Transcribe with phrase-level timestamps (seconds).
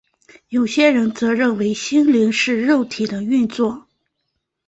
[0.49, 3.85] 有些人则认为心灵只是肉体的运作。